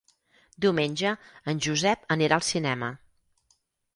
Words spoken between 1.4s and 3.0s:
en Josep anirà al cinema.